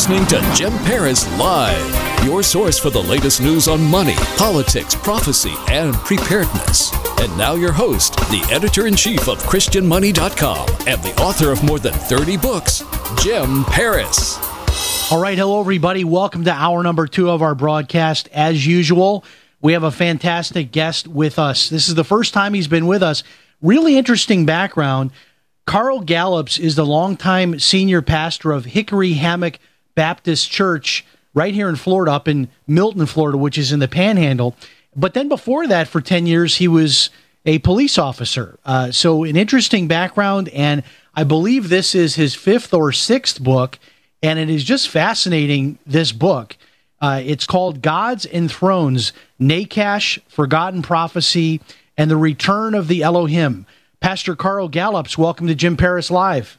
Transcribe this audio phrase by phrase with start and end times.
[0.00, 5.52] listening to Jim Paris Live, your source for the latest news on money, politics, prophecy,
[5.68, 6.90] and preparedness.
[7.20, 11.78] And now, your host, the editor in chief of ChristianMoney.com and the author of more
[11.78, 12.82] than 30 books,
[13.22, 14.38] Jim Paris.
[15.12, 16.02] All right, hello everybody.
[16.02, 18.26] Welcome to hour number two of our broadcast.
[18.32, 19.22] As usual,
[19.60, 21.68] we have a fantastic guest with us.
[21.68, 23.22] This is the first time he's been with us.
[23.60, 25.10] Really interesting background.
[25.66, 29.58] Carl Gallups is the longtime senior pastor of Hickory Hammock
[29.94, 34.56] Baptist Church right here in Florida, up in Milton, Florida, which is in the Panhandle.
[34.96, 37.10] But then before that, for 10 years, he was
[37.46, 38.58] a police officer.
[38.64, 40.48] Uh, so, an interesting background.
[40.50, 40.82] And
[41.14, 43.78] I believe this is his fifth or sixth book.
[44.22, 46.56] And it is just fascinating, this book.
[47.00, 51.60] Uh, it's called Gods and Thrones Nachash, Forgotten Prophecy,
[51.96, 53.64] and the Return of the Elohim.
[54.00, 56.58] Pastor Carl Gallups, welcome to Jim Paris Live.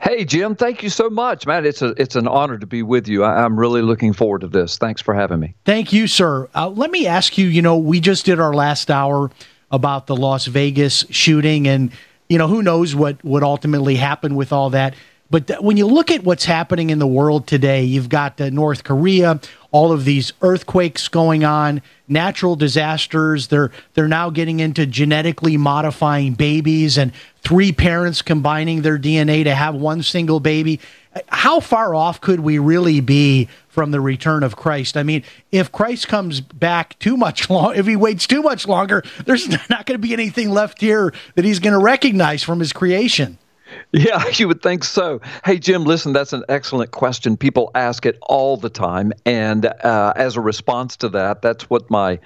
[0.00, 1.66] Hey Jim, thank you so much, man.
[1.66, 3.22] It's a it's an honor to be with you.
[3.22, 4.78] I, am really looking forward to this.
[4.78, 5.54] Thanks for having me.
[5.66, 6.48] Thank you, sir.
[6.54, 7.46] Uh, let me ask you.
[7.46, 9.30] You know, we just did our last hour
[9.70, 11.92] about the Las Vegas shooting, and
[12.30, 14.94] you know, who knows what would ultimately happen with all that.
[15.30, 18.50] But th- when you look at what's happening in the world today, you've got uh,
[18.50, 23.46] North Korea, all of these earthquakes going on, natural disasters.
[23.46, 29.54] They're they're now getting into genetically modifying babies and three parents combining their DNA to
[29.54, 30.80] have one single baby.
[31.28, 34.96] How far off could we really be from the return of Christ?
[34.96, 39.02] I mean, if Christ comes back too much long, if he waits too much longer,
[39.26, 42.72] there's not going to be anything left here that he's going to recognize from his
[42.72, 43.38] creation.
[43.92, 45.20] Yeah, you would think so.
[45.44, 47.36] Hey, Jim, listen, that's an excellent question.
[47.36, 49.12] People ask it all the time.
[49.26, 52.20] And uh, as a response to that, that's what my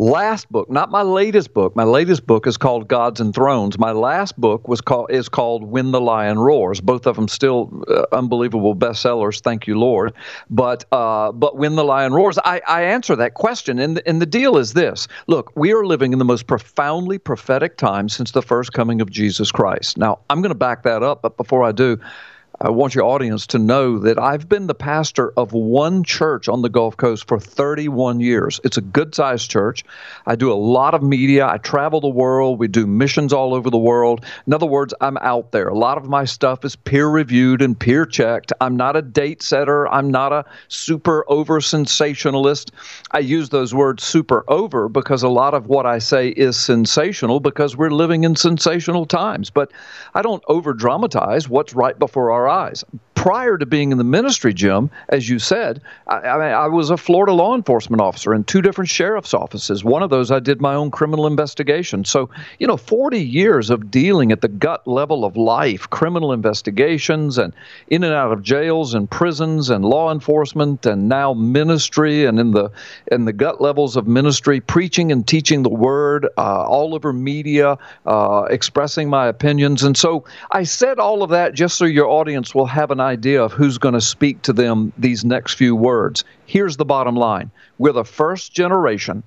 [0.00, 1.76] last book, not my latest book.
[1.76, 3.78] My latest book is called Gods and Thrones.
[3.78, 6.80] My last book was called is called When the Lion Roars.
[6.80, 9.40] Both of them still uh, unbelievable bestsellers.
[9.40, 10.14] Thank you, Lord.
[10.48, 14.26] But uh, but When the Lion Roars, I, I answer that question, and and the
[14.26, 18.42] deal is this: Look, we are living in the most profoundly prophetic time since the
[18.42, 19.98] first coming of Jesus Christ.
[19.98, 21.98] Now, I'm going to back that up, but before I do.
[22.62, 26.60] I want your audience to know that I've been the pastor of one church on
[26.60, 28.60] the Gulf Coast for 31 years.
[28.64, 29.82] It's a good sized church.
[30.26, 31.46] I do a lot of media.
[31.46, 32.58] I travel the world.
[32.58, 34.26] We do missions all over the world.
[34.46, 35.68] In other words, I'm out there.
[35.68, 38.52] A lot of my stuff is peer reviewed and peer checked.
[38.60, 39.88] I'm not a date setter.
[39.88, 42.72] I'm not a super over sensationalist.
[43.12, 47.40] I use those words super over because a lot of what I say is sensational
[47.40, 49.48] because we're living in sensational times.
[49.48, 49.72] But
[50.12, 52.84] I don't over dramatize what's right before our eyes.
[53.14, 56.96] Prior to being in the ministry, Jim, as you said, I, I, I, was a
[56.96, 59.84] Florida law enforcement officer in two different sheriff's offices.
[59.84, 62.06] One of those, I did my own criminal investigation.
[62.06, 67.36] So, you know, 40 years of dealing at the gut level of life, criminal investigations,
[67.36, 67.52] and
[67.88, 72.52] in and out of jails and prisons, and law enforcement, and now ministry, and in
[72.52, 72.70] the
[73.12, 77.76] in the gut levels of ministry, preaching and teaching the word, uh, all over media,
[78.06, 79.82] uh, expressing my opinions.
[79.82, 83.42] And so, I said all of that just so your audience will have an idea
[83.42, 86.24] of who's going to speak to them these next few words.
[86.46, 89.22] Here's the bottom line we're the first generation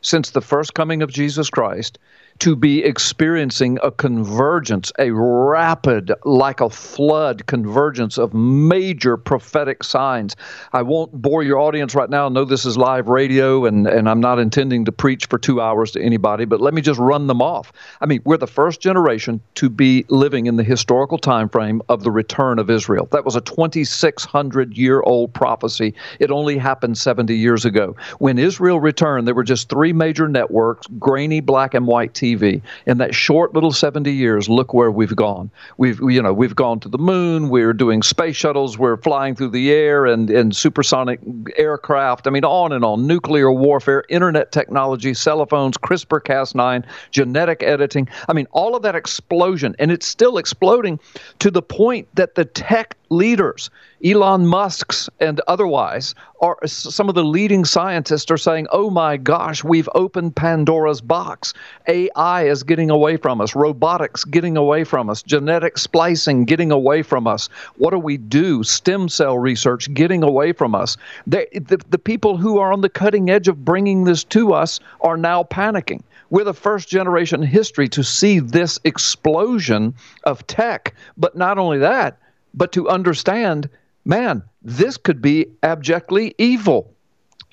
[0.00, 1.98] since the first coming of Jesus Christ
[2.40, 10.36] to be experiencing a convergence, a rapid, like a flood convergence of major prophetic signs.
[10.72, 12.26] I won't bore your audience right now.
[12.26, 15.60] I know this is live radio, and, and I'm not intending to preach for two
[15.60, 17.72] hours to anybody, but let me just run them off.
[18.00, 22.04] I mean, we're the first generation to be living in the historical time frame of
[22.04, 23.08] the return of Israel.
[23.10, 25.94] That was a 2,600 year old prophecy.
[26.20, 27.96] It only happened 70 years ago.
[28.18, 32.60] When Israel returned, there were just three major networks, grainy black and white TV TV.
[32.86, 35.50] In that short little 70 years, look where we've gone.
[35.76, 37.48] We've you know we've gone to the moon.
[37.48, 38.78] We're doing space shuttles.
[38.78, 41.20] We're flying through the air and and supersonic
[41.56, 42.26] aircraft.
[42.26, 43.06] I mean, on and on.
[43.06, 48.08] Nuclear warfare, internet technology, cell phones, CRISPR-Cas9, genetic editing.
[48.28, 50.98] I mean, all of that explosion, and it's still exploding
[51.38, 53.70] to the point that the tech leaders,
[54.04, 59.64] Elon Musk's and otherwise, are some of the leading scientists are saying, "Oh my gosh,
[59.64, 61.52] we've opened Pandora's box.
[61.88, 67.02] AI is getting away from us, robotics getting away from us, genetic splicing getting away
[67.02, 67.48] from us.
[67.76, 68.62] What do we do?
[68.62, 70.96] Stem cell research getting away from us.
[71.26, 71.46] The,
[71.90, 75.42] the people who are on the cutting edge of bringing this to us are now
[75.42, 76.02] panicking.
[76.30, 79.94] We're the first generation in history to see this explosion
[80.24, 80.94] of tech.
[81.16, 82.18] But not only that,
[82.54, 83.68] but to understand,
[84.04, 86.92] man, this could be abjectly evil.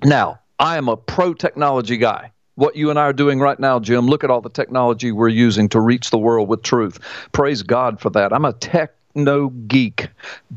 [0.03, 2.31] Now, I am a pro technology guy.
[2.56, 5.27] What you and I are doing right now, Jim, look at all the technology we're
[5.27, 7.00] using to reach the world with truth.
[7.33, 8.31] Praise God for that.
[8.31, 10.07] I'm a techno geek.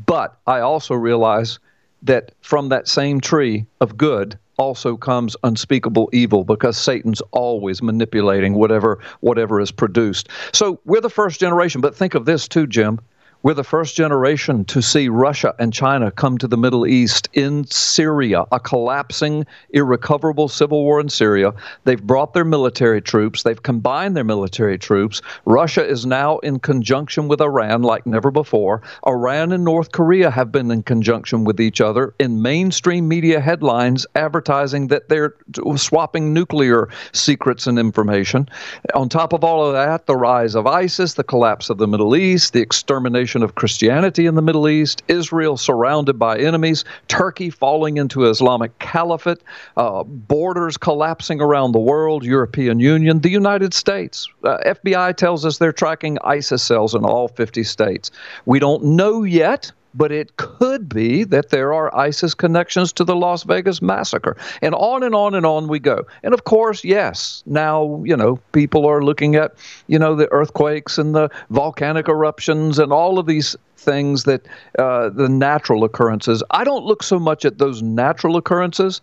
[0.05, 1.59] But I also realize
[2.03, 8.53] that from that same tree of good also comes unspeakable evil because Satan's always manipulating
[8.53, 10.27] whatever whatever is produced.
[10.53, 12.99] So we're the first generation, but think of this too, Jim.
[13.41, 17.65] We're the first generation to see Russia and China come to the Middle East in
[17.67, 21.53] Syria, a collapsing, irrecoverable civil war in Syria.
[21.85, 25.21] They've brought their military troops, they've combined their military troops.
[25.45, 28.81] Russia is now in conjunction with Iran like never before.
[29.07, 34.05] Iran and North Korea have been in conjunction with each other in mainstream media headlines
[34.15, 35.35] advertising that they're
[35.77, 38.49] swapping nuclear secrets and information.
[38.93, 42.17] On top of all of that, the rise of ISIS, the collapse of the Middle
[42.17, 47.97] East, the extermination of Christianity in the Middle East, Israel surrounded by enemies, Turkey falling
[47.97, 49.43] into Islamic caliphate,
[49.77, 54.27] uh, borders collapsing around the world, European Union, the United States.
[54.43, 58.11] Uh, FBI tells us they're tracking ISIS cells in all 50 states.
[58.45, 63.15] We don't know yet but it could be that there are ISIS connections to the
[63.15, 64.37] Las Vegas massacre.
[64.61, 66.05] And on and on and on we go.
[66.23, 69.55] And of course, yes, now, you know, people are looking at,
[69.87, 74.45] you know, the earthquakes and the volcanic eruptions and all of these things that
[74.77, 76.43] uh, the natural occurrences.
[76.51, 79.01] I don't look so much at those natural occurrences.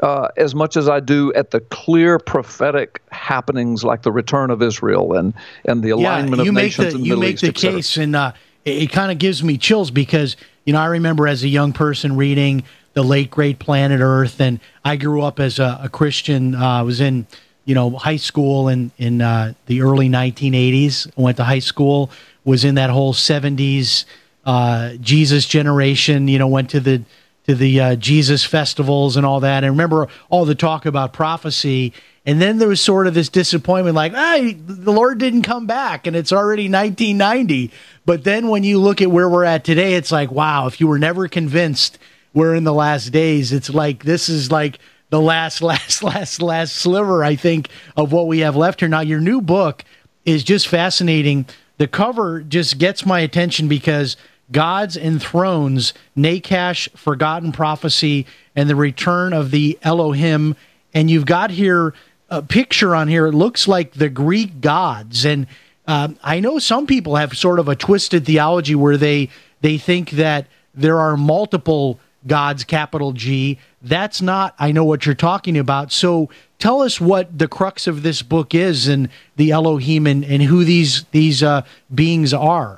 [0.00, 4.62] Uh, as much as I do at the clear prophetic happenings like the return of
[4.62, 5.34] Israel and,
[5.64, 7.42] and the alignment yeah, you of make nations the, in the you Middle make East,
[7.42, 7.76] the et cetera.
[7.78, 8.32] case and uh,
[8.64, 11.72] it, it kind of gives me chills because you know I remember as a young
[11.72, 12.64] person reading
[12.94, 16.54] the late great Planet Earth, and I grew up as a, a Christian.
[16.54, 17.26] Uh, I was in
[17.64, 21.08] you know high school in in uh, the early 1980s.
[21.16, 22.10] I went to high school,
[22.44, 24.04] was in that whole 70s
[24.44, 26.28] uh, Jesus generation.
[26.28, 27.02] You know, went to the
[27.46, 29.64] to the uh, Jesus festivals and all that.
[29.64, 31.92] And remember all the talk about prophecy.
[32.28, 35.66] And then there was sort of this disappointment, like, ah, hey, the Lord didn't come
[35.66, 37.70] back, and it's already 1990.
[38.04, 40.88] But then when you look at where we're at today, it's like, wow, if you
[40.88, 41.98] were never convinced
[42.34, 44.78] we're in the last days, it's like this is like
[45.08, 48.90] the last, last, last, last sliver, I think, of what we have left here.
[48.90, 49.82] Now, your new book
[50.26, 51.46] is just fascinating.
[51.78, 54.18] The cover just gets my attention because
[54.52, 60.56] Gods and Thrones, Nachash, Forgotten Prophecy, and the Return of the Elohim.
[60.92, 61.94] And you've got here
[62.28, 63.26] a picture on here.
[63.26, 65.24] It looks like the Greek gods.
[65.24, 65.46] And
[65.86, 69.30] um, I know some people have sort of a twisted theology where they
[69.60, 73.58] they think that there are multiple gods, capital G.
[73.82, 75.90] That's not, I know what you're talking about.
[75.92, 76.28] So
[76.58, 80.64] tell us what the crux of this book is and the Elohim and, and who
[80.64, 82.77] these these uh, beings are.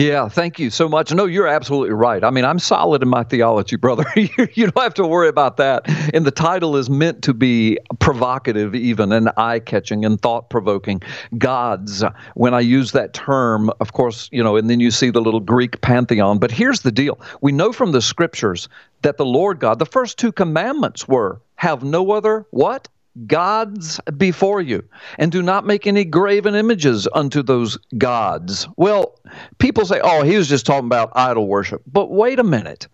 [0.00, 1.12] Yeah, thank you so much.
[1.12, 2.24] No, you're absolutely right.
[2.24, 4.06] I mean, I'm solid in my theology, brother.
[4.16, 5.82] you don't have to worry about that.
[6.14, 11.02] And the title is meant to be provocative, even and eye catching and thought provoking.
[11.36, 12.02] Gods,
[12.34, 15.40] when I use that term, of course, you know, and then you see the little
[15.40, 16.38] Greek pantheon.
[16.38, 18.70] But here's the deal we know from the scriptures
[19.02, 22.88] that the Lord God, the first two commandments were have no other what?
[23.26, 24.84] Gods before you,
[25.18, 28.68] and do not make any graven images unto those gods.
[28.76, 29.18] Well,
[29.58, 31.82] people say, oh, he was just talking about idol worship.
[31.90, 32.88] But wait a minute.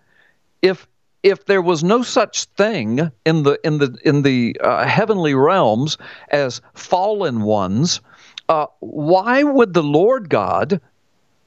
[0.63, 0.87] If
[1.23, 5.99] if there was no such thing in the in the in the uh, heavenly realms
[6.31, 8.01] as fallen ones,
[8.49, 10.81] uh, why would the Lord God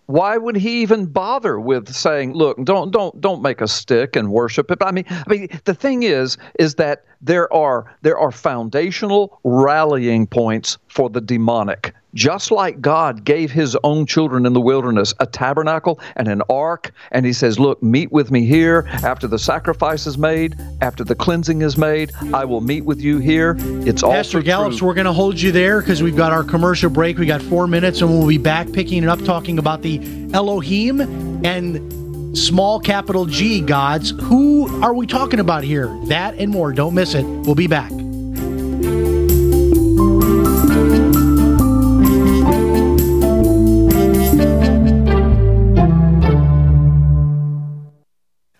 [0.09, 4.31] why would he even bother with saying look don't don't don't make a stick and
[4.31, 8.31] worship it i mean i mean the thing is is that there are there are
[8.31, 11.93] foundational rallying points for the demonic.
[12.15, 16.91] Just like God gave his own children in the wilderness a tabernacle and an ark,
[17.11, 21.13] and he says, Look, meet with me here after the sacrifice is made, after the
[21.13, 23.55] cleansing is made, I will meet with you here.
[23.59, 26.89] It's all Pastor Gallups, we're going to hold you there because we've got our commercial
[26.89, 27.19] break.
[27.19, 30.01] We got four minutes, and we'll be back picking it up, talking about the
[30.33, 31.01] Elohim
[31.45, 34.11] and small capital G gods.
[34.23, 35.87] Who are we talking about here?
[36.05, 36.73] That and more.
[36.73, 37.25] Don't miss it.
[37.25, 37.91] We'll be back.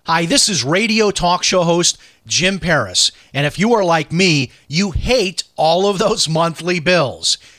[0.06, 3.12] Hi, this is radio talk show host Jim Paris.
[3.32, 7.38] And if you are like me, you hate all of those monthly bills.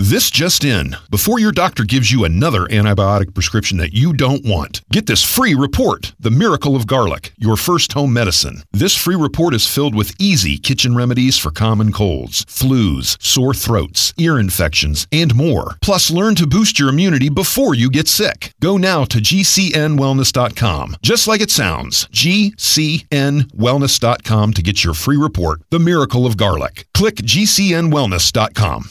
[0.00, 0.94] This just in.
[1.10, 5.54] Before your doctor gives you another antibiotic prescription that you don't want, get this free
[5.54, 8.62] report The Miracle of Garlic, your first home medicine.
[8.72, 14.14] This free report is filled with easy kitchen remedies for common colds, flus, sore throats,
[14.18, 15.78] ear infections, and more.
[15.82, 18.52] Plus, learn to boost your immunity before you get sick.
[18.60, 25.80] Go now to gcnwellness.com, just like it sounds gcnwellness.com to get your free report The
[25.80, 26.86] Miracle of Garlic.
[26.94, 28.90] Click gcnwellness.com.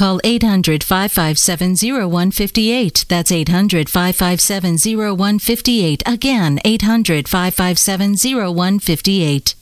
[0.00, 3.04] Call 800 557 0158.
[3.06, 6.02] That's 800 557 0158.
[6.06, 9.59] Again, 800 557 0158.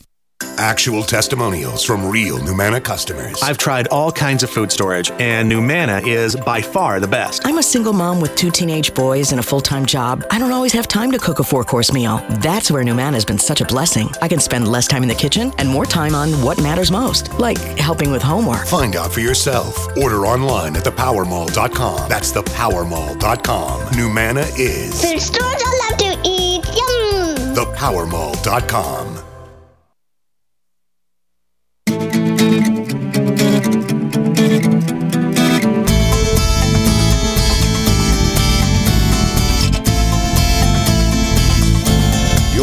[0.58, 3.42] Actual testimonials from real Numana customers.
[3.42, 7.42] I've tried all kinds of food storage, and Numana is by far the best.
[7.44, 10.24] I'm a single mom with two teenage boys and a full time job.
[10.30, 12.24] I don't always have time to cook a four course meal.
[12.30, 14.10] That's where Numana has been such a blessing.
[14.22, 17.32] I can spend less time in the kitchen and more time on what matters most,
[17.38, 18.66] like helping with homework.
[18.66, 19.88] Find out for yourself.
[19.96, 22.08] Order online at thepowermall.com.
[22.08, 23.80] That's thepowermall.com.
[23.92, 26.64] Numana is Food stores I love to eat.
[26.66, 27.54] Yum!
[27.54, 29.27] thepowermall.com.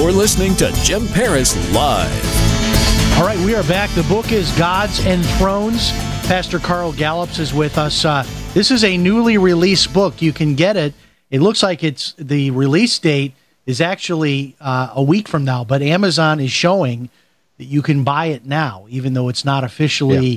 [0.05, 3.17] You're listening to Jim Paris Live.
[3.17, 3.89] All right, we are back.
[3.95, 5.89] The book is Gods and Thrones.
[6.27, 8.05] Pastor Carl Gallups is with us.
[8.05, 10.21] Uh, this is a newly released book.
[10.21, 10.93] You can get it.
[11.31, 13.33] It looks like it's the release date
[13.65, 17.09] is actually uh, a week from now, but Amazon is showing
[17.57, 20.33] that you can buy it now, even though it's not officially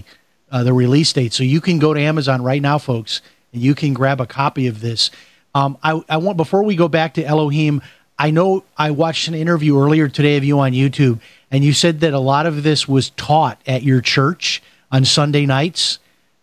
[0.50, 0.60] yeah.
[0.60, 1.34] uh, the release date.
[1.34, 3.20] So you can go to Amazon right now, folks,
[3.52, 5.10] and you can grab a copy of this.
[5.54, 7.82] Um, I, I want before we go back to Elohim.
[8.18, 11.20] I know I watched an interview earlier today of you on YouTube,
[11.50, 15.46] and you said that a lot of this was taught at your church on Sunday
[15.46, 16.00] nights.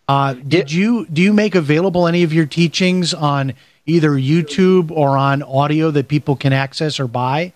[0.07, 3.53] Uh, did you do you make available any of your teachings on
[3.85, 7.53] either YouTube or on audio that people can access or buy?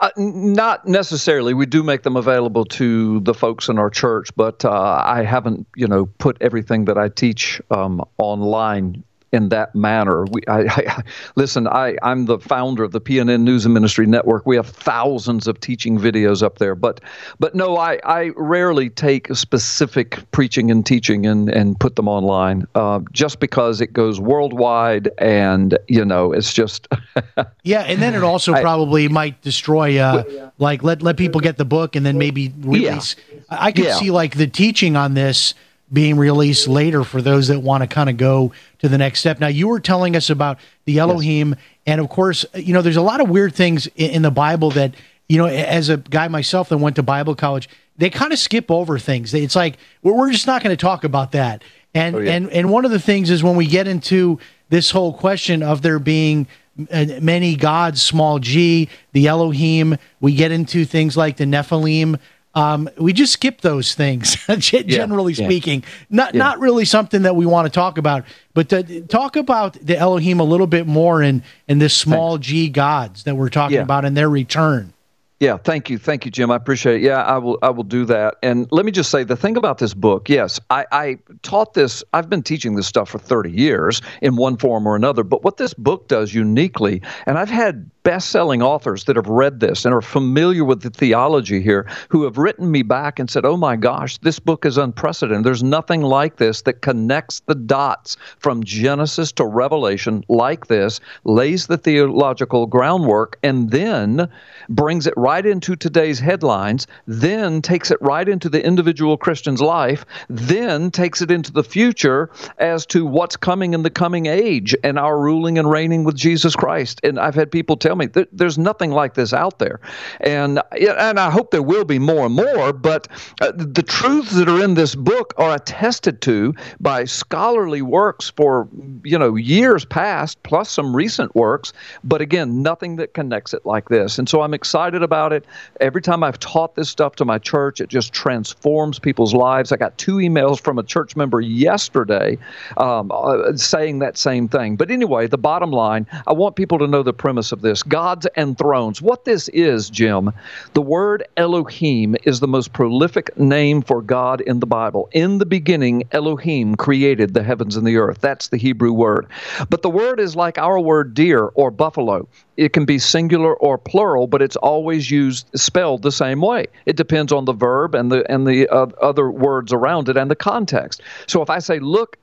[0.00, 1.52] Uh, not necessarily.
[1.52, 5.66] We do make them available to the folks in our church, but uh, I haven't,
[5.76, 10.24] you know, put everything that I teach um, online in that manner.
[10.24, 11.02] We, I, I,
[11.34, 11.66] listen.
[11.66, 14.46] I, I'm the founder of the PNN News and Ministry Network.
[14.46, 17.00] We have thousands of teaching videos up there, but
[17.38, 22.66] but no, I, I rarely take specific preaching and teaching and, and put them online,
[22.74, 26.88] uh, just because it goes worldwide, and you know, it's just.
[27.64, 29.98] yeah, and then it also I, probably might destroy.
[29.98, 33.16] Uh, like let let people get the book and then maybe release.
[33.32, 33.40] Yeah.
[33.48, 33.96] I could yeah.
[33.96, 35.54] see like the teaching on this
[35.92, 39.38] being released later for those that want to kind of go to the next step.
[39.38, 41.58] Now, you were telling us about the Elohim, yes.
[41.86, 44.70] and of course, you know, there's a lot of weird things in, in, the Bible
[44.72, 44.94] that,
[45.28, 48.70] you know, as a guy myself that went to Bible college, they kind of skip
[48.70, 49.32] over things.
[49.32, 51.62] It's like we're, we're just not going to talk about that.
[51.94, 52.32] And oh, yeah.
[52.32, 54.38] and and one of the things is when we get into
[54.68, 56.46] this whole question of there being
[56.90, 62.18] uh, many gods, small g, the Elohim, we get into things like the Nephilim
[62.56, 65.82] um, we just skip those things, generally yeah, speaking.
[65.82, 65.88] Yeah.
[66.08, 66.38] Not yeah.
[66.38, 70.40] not really something that we want to talk about, but to talk about the Elohim
[70.40, 72.46] a little bit more and and this small Thanks.
[72.46, 74.94] G gods that we're talking about and their return.
[75.38, 76.50] Yeah, thank you, thank you, Jim.
[76.50, 77.02] I appreciate it.
[77.02, 77.58] Yeah, I will.
[77.60, 78.36] I will do that.
[78.42, 80.30] And let me just say the thing about this book.
[80.30, 82.02] Yes, I, I taught this.
[82.14, 85.22] I've been teaching this stuff for thirty years in one form or another.
[85.22, 89.58] But what this book does uniquely, and I've had best selling authors that have read
[89.58, 93.44] this and are familiar with the theology here who have written me back and said,
[93.44, 95.42] Oh my gosh, this book is unprecedented.
[95.44, 101.66] There's nothing like this that connects the dots from Genesis to Revelation like this, lays
[101.66, 104.28] the theological groundwork, and then
[104.68, 110.06] brings it right into today's headlines, then takes it right into the individual Christian's life,
[110.28, 115.00] then takes it into the future as to what's coming in the coming age and
[115.00, 117.00] our ruling and reigning with Jesus Christ.
[117.02, 119.80] And I've had people tell me there's nothing like this out there,
[120.20, 122.72] and and I hope there will be more and more.
[122.72, 123.08] But
[123.40, 128.68] uh, the truths that are in this book are attested to by scholarly works for
[129.02, 131.72] you know years past, plus some recent works.
[132.04, 134.20] But again, nothing that connects it like this.
[134.20, 135.44] And so I'm excited about it.
[135.80, 139.72] Every time I've taught this stuff to my church, it just transforms people's lives.
[139.72, 142.38] I got two emails from a church member yesterday
[142.76, 144.76] um, uh, saying that same thing.
[144.76, 148.26] But anyway, the bottom line, I want people to know the premise of this gods
[148.36, 149.00] and thrones.
[149.00, 150.32] What this is, Jim,
[150.74, 155.08] the word Elohim is the most prolific name for God in the Bible.
[155.12, 158.20] In the beginning, Elohim created the heavens and the earth.
[158.20, 159.26] That's the Hebrew word.
[159.70, 162.28] But the word is like our word deer or buffalo.
[162.56, 166.66] It can be singular or plural, but it's always used spelled the same way.
[166.86, 170.30] It depends on the verb and the and the uh, other words around it and
[170.30, 171.02] the context.
[171.26, 172.16] So if I say, "Look,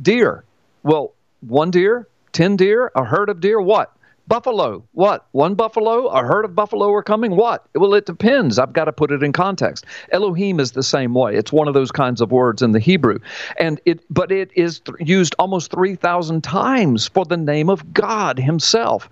[0.00, 0.44] deer,"
[0.82, 3.96] well, one deer, ten deer, a herd of deer, what?
[4.32, 5.26] Buffalo, what?
[5.32, 6.06] One buffalo?
[6.06, 7.36] A herd of buffalo are coming?
[7.36, 7.66] What?
[7.74, 8.58] Well, it depends.
[8.58, 9.84] I've got to put it in context.
[10.10, 11.36] Elohim is the same way.
[11.36, 13.18] It's one of those kinds of words in the Hebrew,
[13.58, 17.92] and it, but it is th- used almost three thousand times for the name of
[17.92, 19.06] God Himself.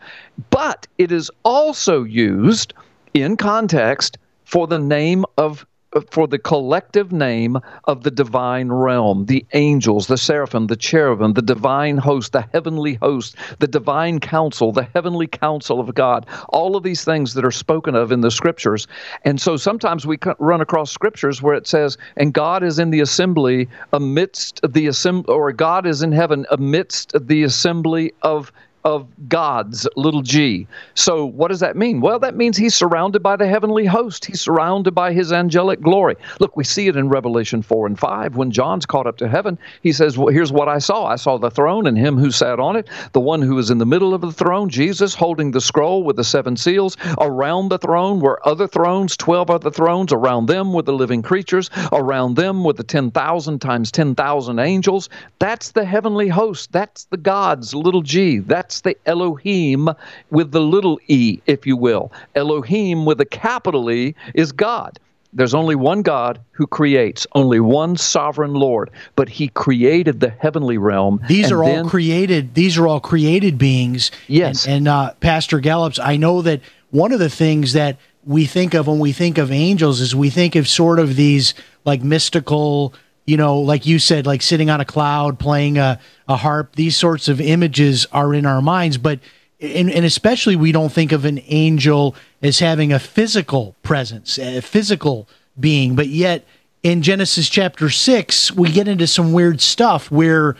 [0.48, 2.72] But it is also used
[3.12, 5.66] in context for the name of
[6.10, 11.42] for the collective name of the divine realm the angels, the seraphim, the cherubim, the
[11.42, 16.82] divine host, the heavenly host, the divine council, the heavenly council of God, all of
[16.82, 18.86] these things that are spoken of in the scriptures.
[19.24, 23.00] And so sometimes we run across scriptures where it says, and God is in the
[23.00, 28.52] assembly amidst the assembly, or God is in heaven amidst the assembly of
[28.84, 30.66] of gods, little g.
[30.94, 32.00] So, what does that mean?
[32.00, 34.24] Well, that means he's surrounded by the heavenly host.
[34.24, 36.16] He's surrounded by his angelic glory.
[36.38, 38.36] Look, we see it in Revelation 4 and 5.
[38.36, 41.06] When John's caught up to heaven, he says, Well, here's what I saw.
[41.06, 43.78] I saw the throne and him who sat on it, the one who was in
[43.78, 46.96] the middle of the throne, Jesus, holding the scroll with the seven seals.
[47.18, 50.12] Around the throne were other thrones, 12 other thrones.
[50.12, 51.70] Around them were the living creatures.
[51.92, 55.08] Around them were the 10,000 times 10,000 angels.
[55.38, 56.72] That's the heavenly host.
[56.72, 58.38] That's the gods, little g.
[58.38, 59.88] That's that's the Elohim
[60.30, 62.12] with the little e, if you will.
[62.36, 65.00] Elohim with a capital E is God.
[65.32, 70.78] There's only one God who creates, only one sovereign Lord, but he created the heavenly
[70.78, 71.20] realm.
[71.26, 72.54] These are then, all created.
[72.54, 74.12] These are all created beings.
[74.28, 74.66] Yes.
[74.66, 78.74] And, and uh, Pastor Gallups, I know that one of the things that we think
[78.74, 81.54] of when we think of angels is we think of sort of these
[81.84, 82.94] like mystical,
[83.30, 86.74] you know, like you said, like sitting on a cloud playing a, a harp.
[86.74, 89.20] These sorts of images are in our minds, but
[89.60, 94.60] and, and especially we don't think of an angel as having a physical presence, a
[94.60, 96.44] physical being, but yet
[96.82, 100.56] in Genesis chapter 6, we get into some weird stuff where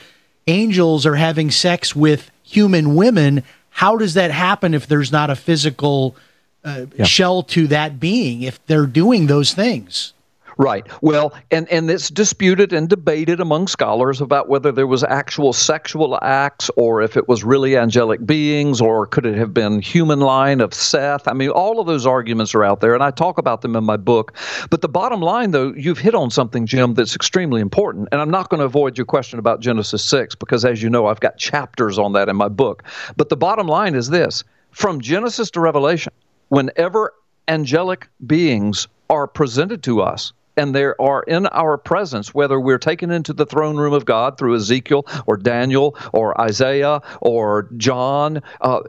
[0.46, 3.42] angels are having sex with human women.
[3.70, 6.14] How does that happen if there's not a physical
[6.62, 7.04] uh, Yeah.
[7.06, 10.12] shell to that being, if they're doing those things?
[10.60, 10.86] Right.
[11.00, 16.18] Well, and, and it's disputed and debated among scholars about whether there was actual sexual
[16.20, 20.60] acts or if it was really angelic beings or could it have been human line
[20.60, 21.26] of Seth.
[21.26, 23.84] I mean, all of those arguments are out there, and I talk about them in
[23.84, 24.36] my book.
[24.68, 28.10] But the bottom line, though, you've hit on something, Jim, that's extremely important.
[28.12, 31.06] And I'm not going to avoid your question about Genesis 6 because, as you know,
[31.06, 32.82] I've got chapters on that in my book.
[33.16, 36.12] But the bottom line is this from Genesis to Revelation,
[36.48, 37.14] whenever
[37.48, 43.10] angelic beings are presented to us, and they are in our presence, whether we're taken
[43.10, 48.80] into the throne room of God through Ezekiel or Daniel or Isaiah or John, uh,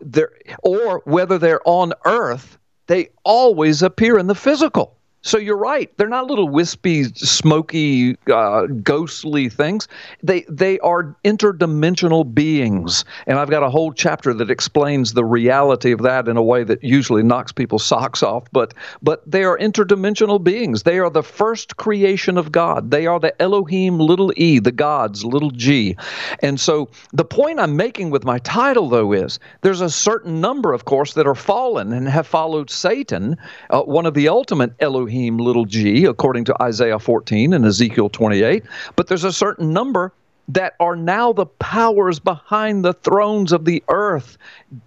[0.64, 2.58] or whether they're on earth,
[2.88, 4.98] they always appear in the physical.
[5.24, 9.88] So you're right; they're not little wispy, smoky, uh, ghostly things.
[10.24, 15.92] They they are interdimensional beings, and I've got a whole chapter that explains the reality
[15.92, 18.46] of that in a way that usually knocks people's socks off.
[18.52, 20.84] But but they are interdimensional beings.
[20.84, 22.90] They are the first creation of God.
[22.90, 25.96] They are the Elohim, little e, the gods, little g.
[26.40, 30.74] And so the point I'm making with my title, though, is there's a certain number,
[30.74, 33.38] of course, that are fallen and have followed Satan,
[33.70, 38.64] uh, one of the ultimate Elohim, little g, according to Isaiah 14 and Ezekiel 28.
[38.96, 40.14] But there's a certain number
[40.48, 44.38] that are now the powers behind the thrones of the earth.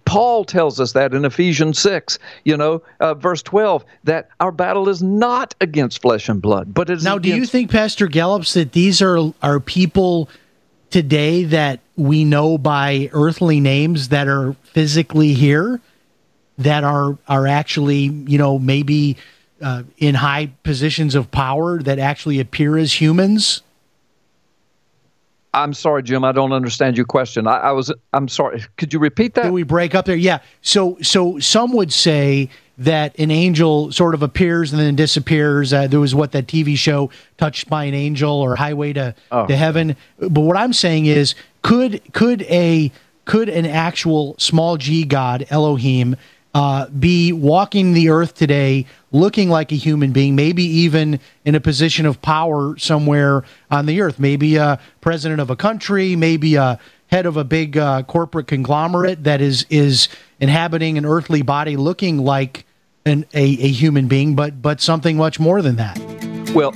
[0.05, 4.89] Paul tells us that in Ephesians 6, you know, uh, verse 12, that our battle
[4.89, 8.73] is not against flesh and blood, but it's Now, do you think, Pastor Gallups, that
[8.73, 10.29] these are are people
[10.91, 15.81] today that we know by earthly names that are physically here,
[16.57, 19.17] that are are actually, you know, maybe
[19.61, 23.61] uh, in high positions of power that actually appear as humans?
[25.53, 26.25] I'm sorry, Jim.
[26.25, 27.47] I don't understand your question.
[27.47, 27.91] I, I was.
[28.11, 28.63] I'm sorry.
[28.77, 29.43] Could you repeat that?
[29.43, 30.15] Did we break up there?
[30.15, 30.39] Yeah.
[30.61, 35.71] So so some would say that an angel sort of appears and then disappears.
[35.71, 39.47] Uh, there was what that TV show Touched by an Angel or Highway to Oh.
[39.47, 39.95] to Heaven.
[40.19, 42.91] But what I'm saying is, could could a
[43.23, 46.17] could an actual small G God Elohim
[46.55, 51.59] uh, be walking the earth today, looking like a human being, maybe even in a
[51.59, 56.79] position of power somewhere on the earth, maybe a president of a country, maybe a
[57.07, 60.07] head of a big uh, corporate conglomerate that is is
[60.39, 62.65] inhabiting an earthly body, looking like
[63.05, 65.99] an, a, a human being, but but something much more than that.
[66.55, 66.73] Well,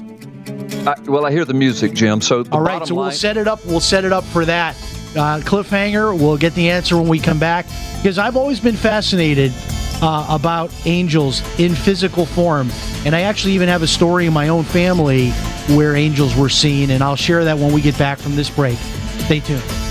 [0.85, 2.19] I, well, I hear the music, Jim.
[2.19, 3.65] So All right, so we'll set it up.
[3.65, 4.75] We'll set it up for that
[5.15, 6.17] uh, cliffhanger.
[6.17, 7.65] We'll get the answer when we come back
[7.97, 9.53] because I've always been fascinated
[10.01, 12.69] uh, about angels in physical form,
[13.05, 15.31] and I actually even have a story in my own family
[15.75, 18.77] where angels were seen, and I'll share that when we get back from this break.
[19.19, 19.88] Stay tuned.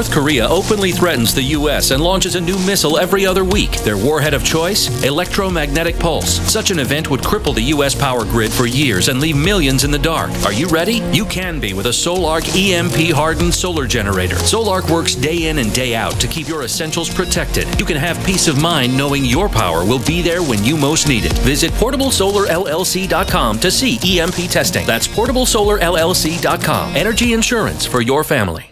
[0.00, 1.90] North Korea openly threatens the U.S.
[1.90, 3.72] and launches a new missile every other week.
[3.82, 5.04] Their warhead of choice?
[5.04, 6.40] Electromagnetic pulse.
[6.50, 7.94] Such an event would cripple the U.S.
[7.94, 10.30] power grid for years and leave millions in the dark.
[10.46, 11.02] Are you ready?
[11.12, 14.36] You can be with a Solark EMP hardened solar generator.
[14.36, 17.68] Solark works day in and day out to keep your essentials protected.
[17.78, 21.08] You can have peace of mind knowing your power will be there when you most
[21.08, 21.36] need it.
[21.40, 24.86] Visit portablesolarllc.com to see EMP testing.
[24.86, 26.96] That's portablesolarllc.com.
[26.96, 28.69] Energy insurance for your family.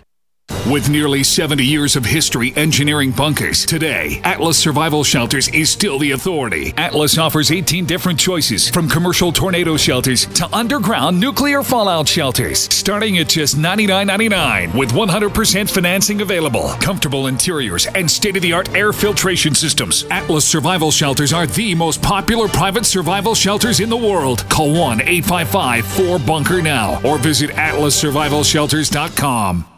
[0.67, 6.11] With nearly 70 years of history engineering bunkers, today, Atlas Survival Shelters is still the
[6.11, 6.75] authority.
[6.77, 13.17] Atlas offers 18 different choices, from commercial tornado shelters to underground nuclear fallout shelters, starting
[13.17, 18.93] at just $99.99 with 100% financing available, comfortable interiors, and state of the art air
[18.93, 20.05] filtration systems.
[20.11, 24.47] Atlas Survival Shelters are the most popular private survival shelters in the world.
[24.51, 29.78] Call 1 855 4 Bunker now or visit atlassurvivalshelters.com.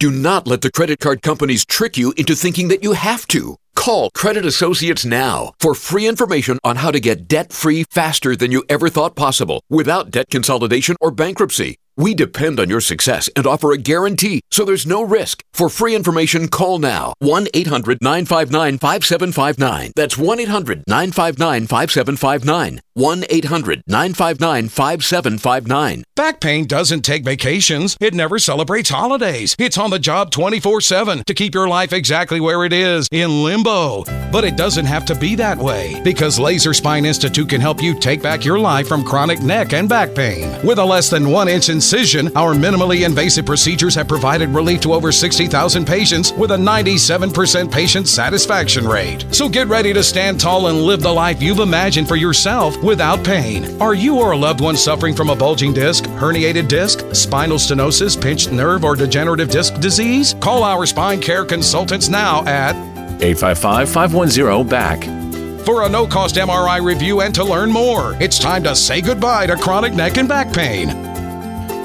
[0.00, 3.56] do not let the credit card companies trick you into thinking that you have to.
[3.76, 8.50] Call Credit Associates now for free information on how to get debt free faster than
[8.50, 11.76] you ever thought possible without debt consolidation or bankruptcy.
[11.96, 15.42] We depend on your success and offer a guarantee, so there's no risk.
[15.52, 19.92] For free information, call now 1 800 959 5759.
[19.96, 22.80] That's 1 800 959 5759.
[22.94, 26.04] 1 800 959 5759.
[26.16, 27.96] Back pain doesn't take vacations.
[28.00, 29.54] It never celebrates holidays.
[29.58, 33.44] It's on the job 24 7 to keep your life exactly where it is in
[33.44, 34.04] limbo.
[34.30, 37.98] But it doesn't have to be that way because Laser Spine Institute can help you
[37.98, 40.54] take back your life from chronic neck and back pain.
[40.64, 44.92] With a less than one inch incision, our minimally invasive procedures have provided relief to
[44.92, 49.24] over 60,000 patients with a 97% patient satisfaction rate.
[49.30, 53.24] So get ready to stand tall and live the life you've imagined for yourself without
[53.24, 53.80] pain.
[53.80, 58.20] Are you or a loved one suffering from a bulging disc, herniated disc, spinal stenosis,
[58.20, 60.34] pinched nerve, or degenerative disc disease?
[60.34, 62.74] Call our spine care consultants now at
[63.22, 65.64] 855 510 BACK.
[65.64, 68.16] for a no cost MRI review and to learn more.
[68.20, 71.09] It's time to say goodbye to chronic neck and back pain.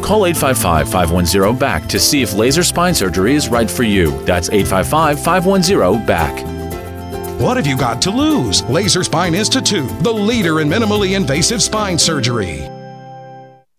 [0.05, 4.23] Call 855 510 BACK to see if laser spine surgery is right for you.
[4.23, 7.41] That's 855 510 BACK.
[7.41, 8.61] What have you got to lose?
[8.65, 12.69] Laser Spine Institute, the leader in minimally invasive spine surgery.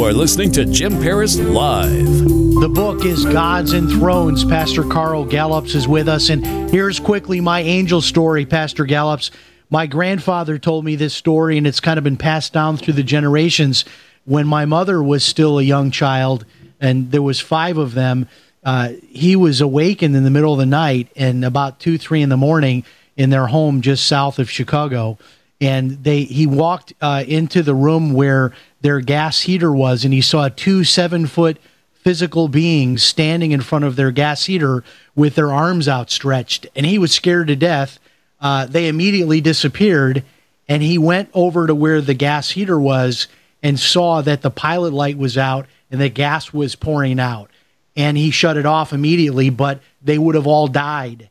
[0.00, 2.24] You are listening to Jim Paris Live.
[2.24, 4.46] The book is Gods and Thrones.
[4.46, 6.30] Pastor Carl Gallups is with us.
[6.30, 9.30] And here's quickly my angel story, Pastor Gallups.
[9.68, 13.02] My grandfather told me this story, and it's kind of been passed down through the
[13.02, 13.84] generations.
[14.24, 16.46] When my mother was still a young child,
[16.80, 18.26] and there was five of them,
[18.64, 22.30] uh, he was awakened in the middle of the night and about two, three in
[22.30, 22.84] the morning
[23.18, 25.18] in their home just south of Chicago.
[25.60, 30.20] And they he walked uh, into the room where their gas heater was, and he
[30.20, 31.58] saw two seven foot
[31.94, 34.82] physical beings standing in front of their gas heater
[35.14, 37.98] with their arms outstretched, and he was scared to death.
[38.40, 40.24] Uh, they immediately disappeared,
[40.68, 43.28] and he went over to where the gas heater was
[43.62, 47.50] and saw that the pilot light was out and the gas was pouring out,
[47.96, 49.50] and he shut it off immediately.
[49.50, 51.28] But they would have all died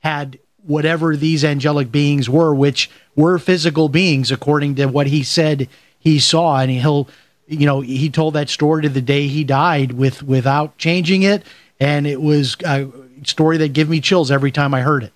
[0.00, 5.68] had whatever these angelic beings were, which were physical beings, according to what he said
[6.00, 7.08] he saw, and he'll,
[7.46, 11.44] you know, he told that story to the day he died with without changing it,
[11.78, 12.88] and it was a
[13.24, 15.12] story that gave me chills every time I heard it.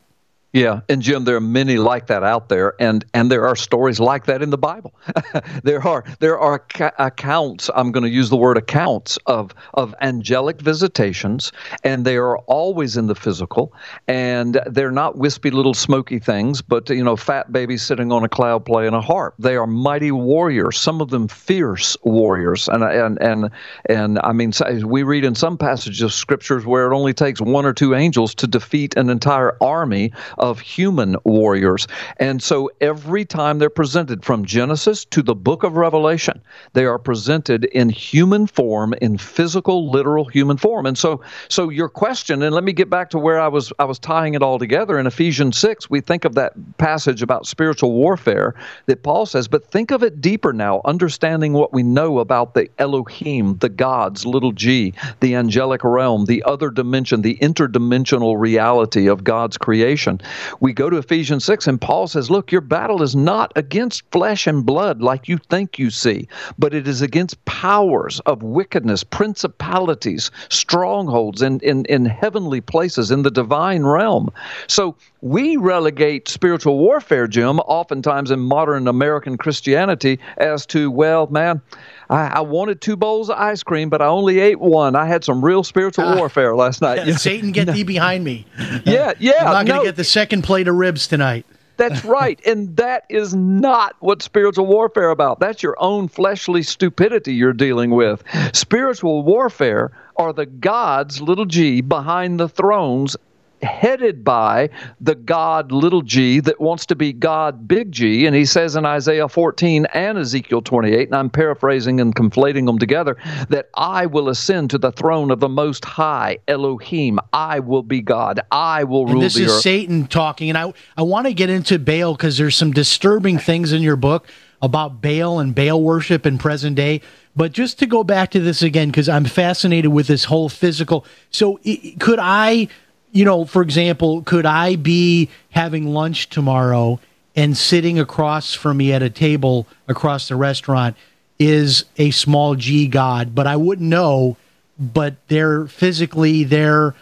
[0.55, 3.99] Yeah, and Jim, there are many like that out there, and and there are stories
[3.99, 4.95] like that in the Bible.
[5.65, 6.65] there are there are
[7.01, 7.71] accounts.
[7.75, 11.51] I'm going to use the word accounts of of angelic visitations,
[11.83, 13.75] and they are always in the physical,
[14.07, 18.29] and they're not wispy little smoky things, but you know, fat babies sitting on a
[18.29, 19.35] cloud playing a harp.
[19.41, 20.79] They are mighty warriors.
[20.79, 23.51] Some of them fierce warriors, and and and
[23.87, 24.53] and I mean,
[24.85, 28.37] we read in some passages of scriptures where it only takes one or two angels
[28.37, 30.13] to defeat an entire army
[30.45, 31.89] of human warriors.
[32.19, 36.43] And so every time they're presented from Genesis to the book of Revelation,
[36.75, 40.85] they are presented in human form, in physical, literal human form.
[40.85, 43.85] And so so your question, and let me get back to where I was I
[43.85, 47.93] was tying it all together in Ephesians 6, we think of that passage about spiritual
[47.93, 48.55] warfare
[48.85, 52.69] that Paul says, but think of it deeper now, understanding what we know about the
[52.79, 59.25] Elohim, the gods, little g, the angelic realm, the other dimension, the interdimensional reality of
[59.25, 60.21] God's creation.
[60.61, 64.47] We go to Ephesians 6, and Paul says, Look, your battle is not against flesh
[64.47, 70.31] and blood like you think you see, but it is against powers of wickedness, principalities,
[70.49, 74.31] strongholds in, in, in heavenly places, in the divine realm.
[74.67, 81.63] So we relegate spiritual warfare, Jim, oftentimes in modern American Christianity, as to, well, man,
[82.11, 84.97] I, I, wanted two bowls of ice cream, but I only ate one.
[84.97, 87.07] I had some real spiritual uh, warfare last night.
[87.07, 88.47] Yeah, Satan, get thee behind me.
[88.85, 89.33] Yeah, yeah.
[89.39, 89.85] I'm not going to no.
[89.85, 91.47] get the second plate of ribs tonight.
[91.77, 92.41] That's right.
[92.47, 95.41] And that is not what spiritual warfare about.
[95.41, 98.23] That's your own fleshly stupidity you're dealing with.
[98.53, 103.17] Spiritual warfare are the gods, little g, behind the thrones
[103.65, 108.27] headed by the God little g that wants to be God big G.
[108.27, 112.79] And he says in Isaiah 14 and Ezekiel 28, and I'm paraphrasing and conflating them
[112.79, 113.17] together,
[113.49, 117.19] that I will ascend to the throne of the Most High, Elohim.
[117.33, 118.41] I will be God.
[118.51, 119.63] I will and rule this the is.
[119.63, 120.49] Satan talking.
[120.49, 123.97] And I, I want to get into Baal because there's some disturbing things in your
[123.97, 124.29] book
[124.63, 127.01] about Baal and Baal worship in present day.
[127.37, 131.05] But just to go back to this again, because I'm fascinated with this whole physical.
[131.31, 131.59] So,
[131.99, 132.69] could I
[133.15, 136.99] you know, for example, could I be having lunch tomorrow
[137.37, 140.97] and sitting across from me at a table across the restaurant
[141.39, 144.37] is a small g god, but I wouldn't know,
[144.79, 146.97] but they're physically there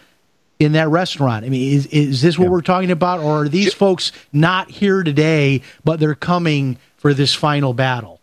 [0.58, 1.46] in that restaurant.
[1.46, 2.50] I mean, is, is this what yeah.
[2.50, 3.20] we're talking about?
[3.20, 8.20] Or are these folks not here today, but they're coming for this final battle?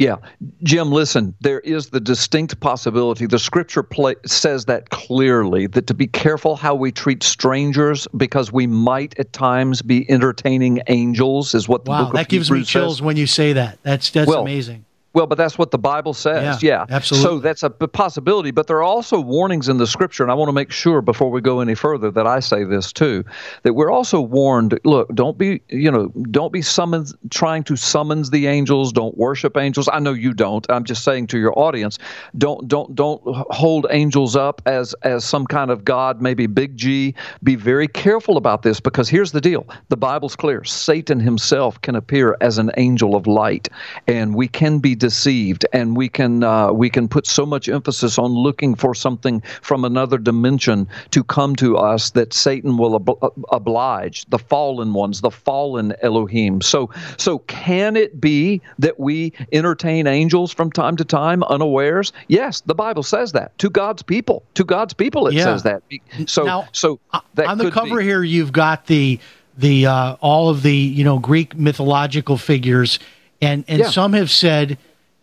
[0.00, 0.16] Yeah.
[0.62, 3.26] Jim, listen, there is the distinct possibility.
[3.26, 8.50] The scripture play, says that clearly that to be careful how we treat strangers because
[8.50, 12.50] we might at times be entertaining angels, is what the wow, book of that gives
[12.50, 13.02] me chills says.
[13.02, 13.78] when you say that.
[13.82, 14.86] That's, that's well, amazing.
[15.12, 16.62] Well, but that's what the Bible says.
[16.62, 17.28] Yeah, yeah, absolutely.
[17.28, 18.52] So that's a possibility.
[18.52, 21.30] But there are also warnings in the Scripture, and I want to make sure before
[21.30, 23.24] we go any further that I say this too,
[23.64, 24.78] that we're also warned.
[24.84, 28.92] Look, don't be, you know, don't be summoned trying to summons the angels.
[28.92, 29.88] Don't worship angels.
[29.92, 30.64] I know you don't.
[30.70, 31.98] I'm just saying to your audience,
[32.38, 37.16] don't, don't, don't hold angels up as as some kind of god, maybe big G.
[37.42, 40.62] Be very careful about this because here's the deal: the Bible's clear.
[40.62, 43.68] Satan himself can appear as an angel of light,
[44.06, 48.18] and we can be deceived, and we can uh, we can put so much emphasis
[48.18, 53.34] on looking for something from another dimension to come to us that Satan will ob-
[53.50, 56.60] oblige the fallen ones, the fallen Elohim.
[56.60, 62.12] So so can it be that we entertain angels from time to time unawares?
[62.28, 64.44] Yes, the Bible says that to God's people.
[64.54, 65.44] To God's people, it yeah.
[65.44, 65.82] says that.
[66.26, 67.00] So now, so
[67.34, 68.04] that on the cover be.
[68.04, 69.18] here, you've got the
[69.56, 72.98] the uh, all of the you know Greek mythological figures,
[73.40, 73.90] and and Yeah.
[73.90, 74.78] some have said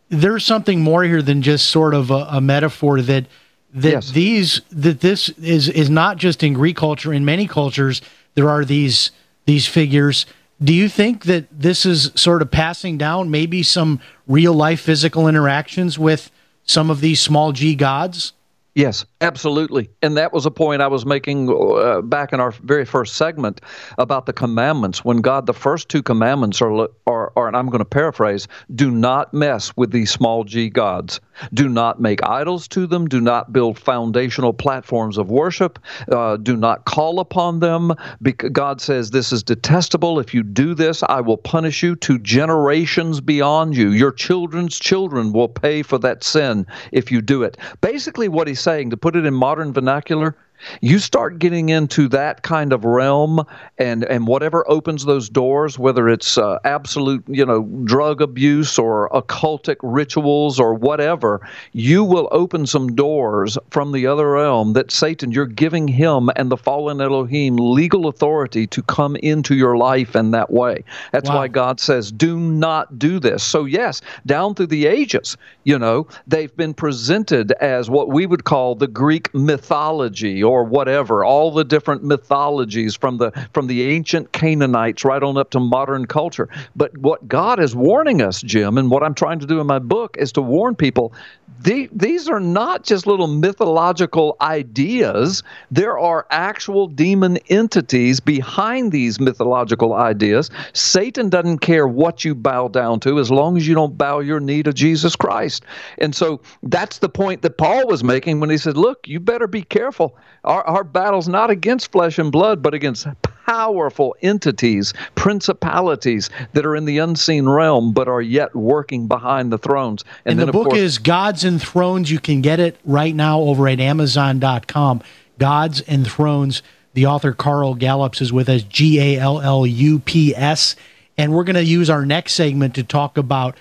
[0.09, 3.25] there's something more here than just sort of a, a metaphor that
[3.73, 4.11] that Yes.
[4.11, 7.13] these that this is is not just in Greek culture.
[7.13, 8.01] In many cultures,
[8.35, 9.11] there are these
[9.45, 10.25] these figures.
[10.63, 15.27] Do you think that this is sort of passing down maybe some real life physical
[15.27, 16.31] interactions with
[16.63, 18.33] some of these small g gods?
[18.73, 19.89] Yes, absolutely.
[20.01, 23.61] And that was a point I was making uh, back in our very first segment
[23.97, 25.03] about the commandments.
[25.03, 28.91] When God, the first two commandments are, are, are and I'm going to paraphrase, do
[28.91, 31.19] not mess with these small g gods.
[31.53, 33.07] Do not make idols to them.
[33.07, 35.79] Do not build foundational platforms of worship.
[36.11, 37.93] Uh, do not call upon them.
[38.21, 40.19] Because God says this is detestable.
[40.19, 43.91] If you do this, I will punish you to generations beyond you.
[43.91, 47.57] Your children's children will pay for that sin if you do it.
[47.81, 50.35] Basically, what he's saying, to put it in modern vernacular,
[50.81, 53.43] you start getting into that kind of realm
[53.77, 59.09] and and whatever opens those doors whether it's uh, absolute you know drug abuse or
[59.09, 61.41] occultic rituals or whatever
[61.73, 66.49] you will open some doors from the other realm that satan you're giving him and
[66.51, 71.37] the fallen elohim legal authority to come into your life in that way that's Wow.
[71.37, 76.07] why god says do not do this so yes down through the ages you know
[76.27, 81.63] they've been presented as what we would call the greek mythology or whatever all the
[81.63, 86.49] different mythologies from the from the ancient canaanites right on up to modern culture.
[86.75, 89.79] But what god is warning us jim and what i'm trying to do in my
[89.79, 91.13] book is to warn people
[91.59, 95.43] the, these are not just little mythological ideas.
[95.71, 100.49] There are actual demon entities behind these mythological ideas.
[100.73, 104.39] Satan doesn't care what you bow down to as long as you don't bow your
[104.39, 105.63] knee to Jesus Christ.
[105.97, 109.47] And so that's the point that Paul was making when he said, Look, you better
[109.47, 110.17] be careful.
[110.43, 113.07] Our, our battle's not against flesh and blood, but against
[113.47, 119.57] powerful entities, principalities that are in the unseen realm, but are yet working behind the
[119.57, 120.03] thrones.
[120.25, 122.11] And, And, the book course, is Gods and Thrones.
[122.11, 125.01] You can get it right now over at Amazon.com.
[125.39, 126.61] Gods and Thrones.
[126.93, 130.75] The author Carl Gallups is with us, G A L L U P S.
[131.17, 133.55] And we're going to use our next segment to talk about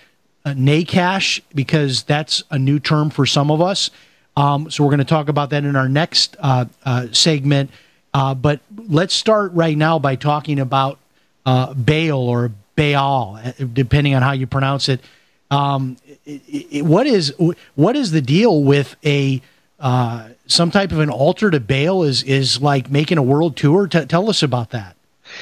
[0.45, 3.91] uh, Nachash because that's a new term for some of us.
[4.37, 7.71] Um, so we're going to talk about that in our next uh, uh, segment.
[8.17, 10.99] Uh, but let's start right now by talking about
[11.45, 15.01] uh, Baal or Baal, uh, depending on how you pronounce it.
[15.51, 17.35] Um, it, it- what is
[17.75, 19.43] what is the deal with a
[19.79, 22.05] uh, some type of an altar to Baal?
[22.05, 23.87] Is is like making a world tour?
[23.87, 24.97] T- tell us about that.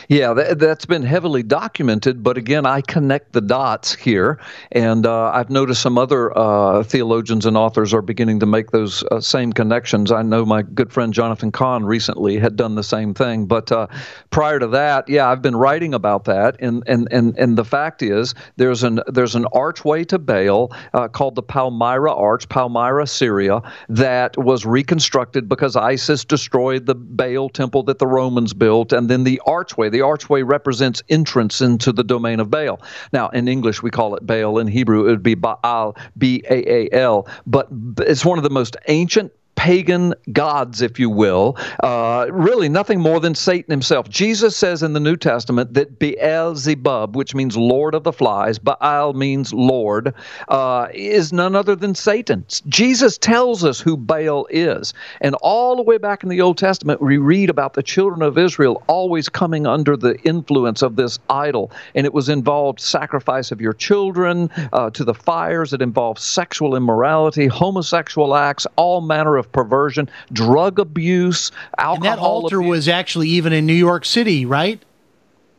[0.09, 4.40] Yeah, that, that's been heavily documented, but again, I connect the dots here,
[4.72, 9.03] and uh, I've noticed some other uh, theologians and authors are beginning to make those
[9.11, 10.12] uh, same connections.
[10.12, 13.86] I know my good friend Jonathan Cahn recently had done the same thing, but uh,
[14.30, 18.03] prior to that, yeah, I've been writing about that, and and and and the fact
[18.03, 23.62] is, there's an there's an archway to Baal uh, called the Palmyra Arch, Palmyra, Syria,
[23.88, 29.24] that was reconstructed because ISIS destroyed the Baal temple that the Romans built, and then
[29.24, 29.84] the archway.
[29.89, 32.80] The archway represents entrance into the domain of Baal.
[33.12, 34.59] Now, in English, we call it Baal.
[34.59, 37.28] In Hebrew, it would be Baal, B A A L.
[37.47, 37.68] But
[37.99, 43.20] it's one of the most ancient pagan gods, if you will, uh, really nothing more
[43.20, 44.09] than Satan himself.
[44.09, 49.12] Jesus says in the New Testament that Beelzebub, which means Lord of the Flies, Baal
[49.14, 50.14] means Lord,
[50.48, 52.44] uh, is none other than Satan.
[52.68, 54.92] Jesus tells us who Baal is.
[55.20, 58.38] And all the way back in the Old Testament, we read about the children of
[58.38, 61.70] Israel always coming under the influence of this idol.
[61.94, 65.72] And it was involved sacrifice of your children uh, to the fires.
[65.72, 71.95] It involved sexual immorality, homosexual acts, all manner of perversion, drug abuse, alcohol.
[71.95, 74.82] And that altar was actually even in New York City, right?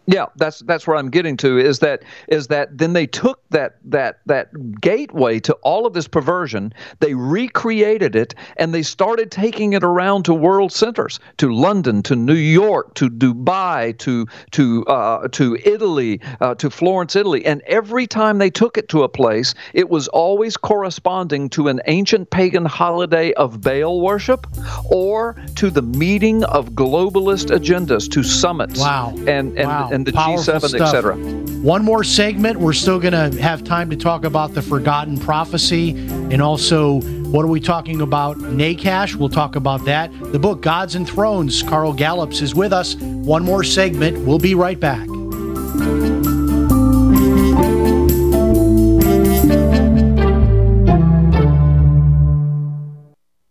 [0.08, 3.78] Yeah, that's that's where I'm getting to is that is that then they took that
[3.86, 9.74] that that gateway to all of this perversion, they recreated it and they started taking
[9.74, 15.28] it around to world centers, to London, to New York, to Dubai, to to uh,
[15.30, 19.56] to Italy, uh, to Florence, Italy, and every time they took it to a place,
[19.74, 24.46] it was always corresponding to an ancient pagan holiday of Baal worship,
[24.86, 29.14] or to the meeting of globalist agendas, to summits, Wow.
[29.28, 29.90] and and Wow.
[29.96, 31.16] And the Powerful G7, etc.
[31.62, 32.60] One more segment.
[32.60, 37.00] We're still going to have time to talk about the forgotten prophecy and also
[37.32, 38.38] what are we talking about?
[38.38, 39.16] Nachash.
[39.16, 40.12] We'll talk about that.
[40.32, 41.64] The book Gods and Thrones.
[41.64, 42.96] Carl Gallups is with us.
[42.96, 44.26] One more segment.
[44.26, 45.08] We'll be right back.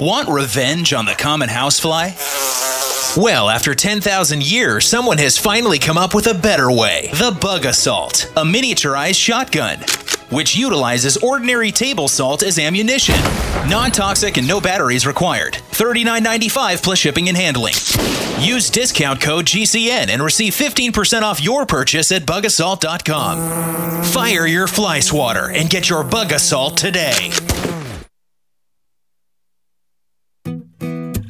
[0.00, 2.12] Want revenge on the common housefly?
[3.22, 7.10] Well, after 10,000 years, someone has finally come up with a better way.
[7.12, 9.80] The Bug-A-Salt, a miniaturized shotgun.
[10.30, 13.16] which utilizes ordinary table salt as ammunition.
[13.68, 15.54] Non toxic and no batteries required.
[15.72, 17.74] $39.95 plus shipping and handling.
[18.40, 24.04] Use discount code GCN and receive 15% off your purchase at bugasalt.com.
[24.04, 27.30] Fire your fly swatter and get your Bug-A-Salt today.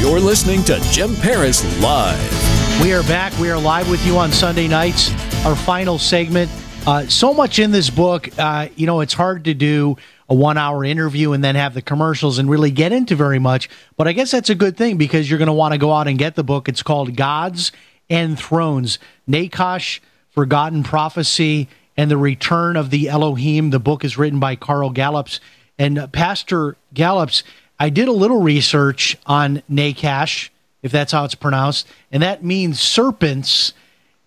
[0.00, 2.80] You're listening to Jim Paris Live.
[2.80, 3.36] We are back.
[3.40, 5.10] We are live with you on Sunday nights.
[5.44, 6.48] Our final segment.
[6.86, 8.28] Uh, so much in this book.
[8.38, 9.96] Uh, you know, it's hard to do
[10.28, 13.68] a one hour interview and then have the commercials and really get into very much.
[13.96, 16.06] But I guess that's a good thing because you're going to want to go out
[16.06, 16.68] and get the book.
[16.68, 17.72] It's called Gods
[18.08, 19.98] and Thrones Nachash,
[20.30, 23.70] Forgotten Prophecy, and the Return of the Elohim.
[23.70, 25.40] The book is written by Carl Gallups.
[25.78, 27.42] And uh, Pastor Gallups,
[27.78, 30.50] I did a little research on Nachash,
[30.82, 33.72] if that's how it's pronounced, and that means serpents.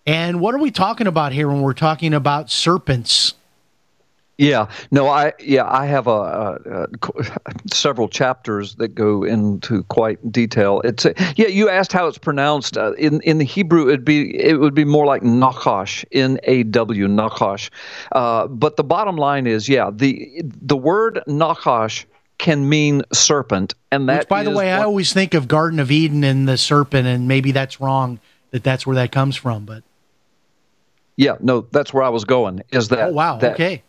[0.06, 3.34] And what are we talking about here when we're talking about serpents?
[4.40, 6.88] Yeah, no, I yeah, I have a, a, a,
[7.74, 10.80] several chapters that go into quite detail.
[10.86, 13.90] It's a, yeah, you asked how it's pronounced uh, in in the Hebrew.
[13.90, 17.70] It'd be it would be more like Nachash, N A W, Nachash.
[18.14, 22.06] Uh, but the bottom line is, yeah, the the word Nachash
[22.38, 24.20] can mean serpent, and that.
[24.20, 27.28] Which, by the way, I always think of Garden of Eden and the serpent, and
[27.28, 28.22] maybe that's wrong
[28.52, 29.84] that that's where that comes from, but.
[31.18, 32.64] Yeah, no, that's where I was going.
[32.72, 33.10] Is that?
[33.10, 33.36] Oh wow!
[33.40, 33.84] That, okay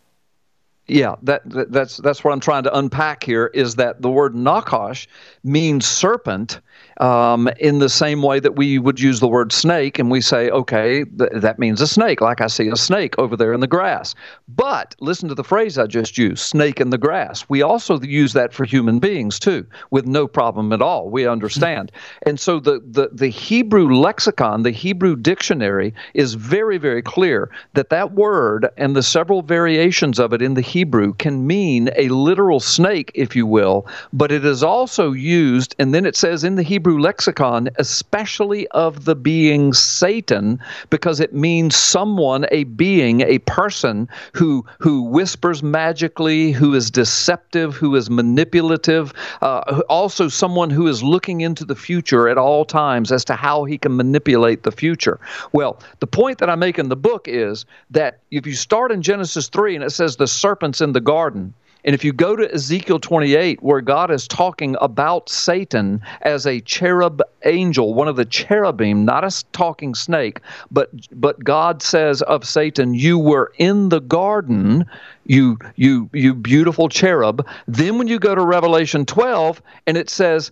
[0.91, 3.49] yeah, that, that, that's that's what I'm trying to unpack here.
[3.53, 5.07] Is that the word Nachash
[5.43, 6.59] means serpent,
[7.01, 10.49] um, in the same way that we would use the word snake and we say,
[10.49, 13.67] okay, th- that means a snake, like I see a snake over there in the
[13.67, 14.13] grass.
[14.47, 17.45] But listen to the phrase I just used snake in the grass.
[17.49, 21.09] We also use that for human beings too, with no problem at all.
[21.09, 21.91] We understand.
[22.25, 27.89] and so the, the, the Hebrew lexicon, the Hebrew dictionary, is very, very clear that
[27.89, 32.59] that word and the several variations of it in the Hebrew can mean a literal
[32.59, 36.63] snake, if you will, but it is also used, and then it says in the
[36.63, 40.59] Hebrew Hebrew lexicon, especially of the being Satan,
[40.89, 47.75] because it means someone, a being, a person who who whispers magically, who is deceptive,
[47.75, 53.11] who is manipulative, uh, also someone who is looking into the future at all times
[53.11, 55.19] as to how he can manipulate the future.
[55.53, 59.01] Well, the point that I make in the book is that if you start in
[59.01, 60.27] Genesis 3 and it says the
[60.71, 61.53] serpents in the garden,
[61.83, 66.61] And if you go to Ezekiel 28, where God is talking about Satan as a
[66.61, 72.45] cherub angel, one of the cherubim, not a talking snake, but but God says of
[72.45, 74.85] Satan, "You were in the garden,
[75.25, 80.51] you you you beautiful cherub." Then when you go to Revelation 12, and it says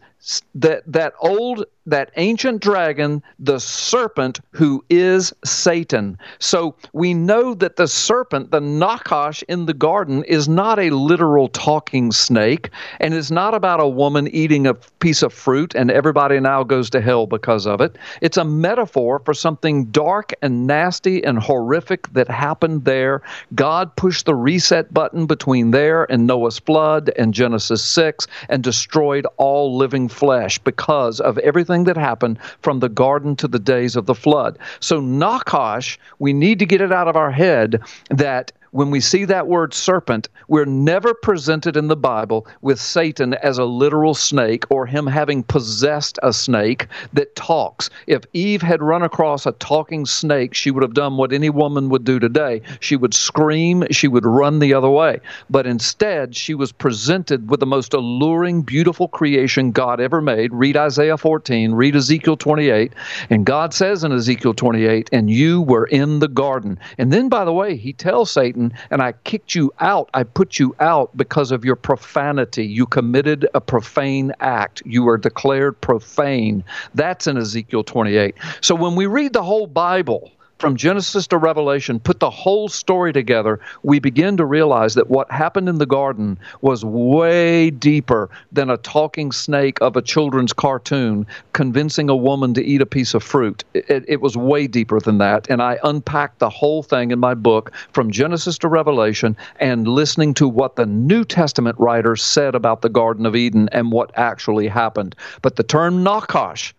[0.56, 6.18] that that old that ancient dragon the serpent who is satan.
[6.38, 11.48] So we know that the serpent the Nachash in the garden is not a literal
[11.48, 16.40] talking snake and is not about a woman eating a piece of fruit and everybody
[16.40, 17.98] now goes to hell because of it.
[18.22, 23.22] It's a metaphor for something dark and nasty and horrific that happened there.
[23.56, 29.26] God pushed the reset button between there and noah's flood and genesis 6 and destroyed
[29.38, 34.06] all living flesh because of everything that happened from the garden to the days of
[34.06, 34.60] the flood.
[34.82, 39.26] So, Nachash, we need to get it out of our head that when we see
[39.26, 44.64] that word serpent, we're never presented in the Bible with Satan as a literal snake
[44.70, 47.90] or him having possessed a snake that talks.
[48.08, 51.90] If Eve had run across a talking snake, she would have done what any woman
[51.90, 52.62] would do today.
[52.80, 55.20] She would scream, she would run the other way.
[55.50, 60.54] But instead, she was presented with the most alluring, beautiful creation God ever made.
[60.54, 62.94] Read Isaiah 14, read Ezekiel 28.
[63.30, 66.78] And God says in Ezekiel 28, and you were in the garden.
[66.98, 70.10] And then, by the way, he tells Satan, Satan, and I kicked you out.
[70.14, 72.66] I put you out because of your profanity.
[72.66, 74.82] You committed a profane act.
[74.86, 76.64] You were declared profane.
[76.94, 78.36] That's in Ezekiel 28.
[78.62, 83.14] So when we read the whole Bible, from Genesis to Revelation, put the whole story
[83.14, 88.70] together, we begin to realize that what happened in the garden was way deeper than
[88.70, 93.24] a talking snake of a children's cartoon convincing a woman to eat a piece of
[93.24, 93.64] fruit.
[93.74, 95.50] It, it was way deeper than that.
[95.50, 100.34] And I unpacked the whole thing in my book from Genesis to Revelation and listening
[100.36, 104.68] to what the New Testament writers said about the Garden of Eden and what actually
[104.68, 105.16] happened.
[105.42, 106.74] But the term Nachash,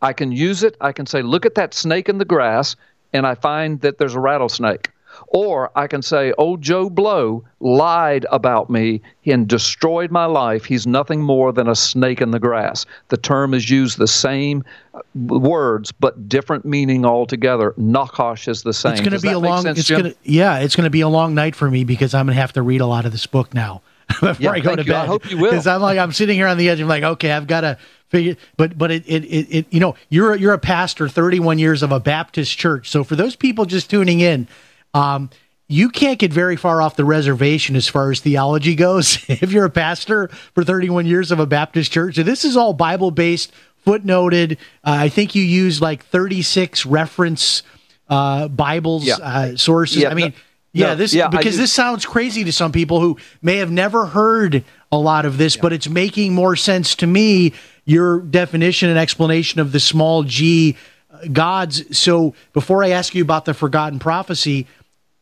[0.00, 0.76] I can use it.
[0.80, 2.76] I can say, look at that snake in the grass
[3.12, 4.90] and I find that there's a rattlesnake.
[5.28, 10.64] Or I can say, old Joe Blow lied about me and destroyed my life.
[10.64, 12.86] He's nothing more than a snake in the grass.
[13.08, 14.62] The term is used the same
[14.94, 17.72] uh, words, but different meaning altogether.
[17.78, 18.92] Nachash is the same.
[18.92, 19.62] It's going to be a long.
[19.62, 20.02] Sense, it's Jim?
[20.04, 20.58] to yeah.
[20.60, 22.62] It's going to be a long night for me because I'm going to have to
[22.62, 24.92] read a lot of this book now before Yeah, I go to you.
[24.92, 24.96] bed.
[25.02, 25.50] I hope you will.
[25.50, 26.80] Because I'm like I'm sitting here on the edge.
[26.80, 27.76] I'm like, okay, I've got to
[28.08, 28.36] figure.
[28.56, 31.92] But but it, it it it you know you're you're a pastor, 31 years of
[31.92, 32.90] a Baptist church.
[32.90, 34.48] So for those people just tuning in,
[34.94, 35.30] um,
[35.68, 39.66] you can't get very far off the reservation as far as theology goes if you're
[39.66, 42.16] a pastor for 31 years of a Baptist church.
[42.16, 43.52] So this is all Bible based,
[43.86, 44.52] footnoted.
[44.84, 47.62] Uh, I think you use like 36 reference
[48.08, 49.16] uh, Bibles Yeah.
[49.16, 49.98] uh, sources.
[49.98, 50.34] Yeah, I mean.
[50.74, 54.04] Yeah, no, this yeah, because this sounds crazy to some people who may have never
[54.04, 57.54] heard a lot of this, but it's making more sense to me.
[57.88, 60.76] Your definition and explanation of the small g
[61.10, 61.96] uh, gods.
[61.96, 64.66] So before I ask you about the forgotten prophecy,